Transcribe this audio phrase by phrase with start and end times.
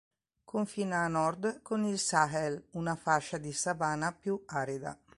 [0.51, 4.99] Confina a nord con il Sahel, una fascia di savana più arida.